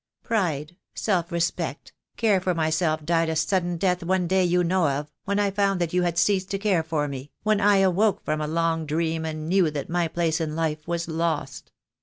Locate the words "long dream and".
8.47-9.47